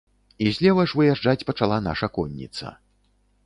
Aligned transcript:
І 0.45 0.53
злева 0.57 0.85
ж 0.93 0.97
выязджаць 1.01 1.45
пачала 1.51 1.77
наша 1.91 2.13
конніца. 2.19 2.77